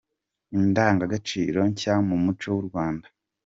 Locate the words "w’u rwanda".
2.55-3.07